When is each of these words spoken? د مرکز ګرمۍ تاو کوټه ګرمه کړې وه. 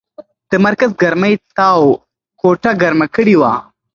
د 0.49 0.53
مرکز 0.65 0.91
ګرمۍ 1.01 1.33
تاو 1.57 1.83
کوټه 2.39 2.71
ګرمه 2.81 3.07
کړې 3.15 3.35
وه. 3.41 3.53